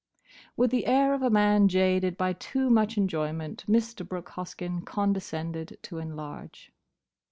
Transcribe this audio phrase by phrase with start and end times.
[0.57, 4.03] With the air of a man jaded by too much enjoyment Mr.
[4.03, 6.71] Brooke Hoskyn condescended to enlarge.